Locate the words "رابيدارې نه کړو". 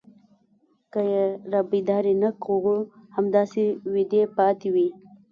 1.51-2.77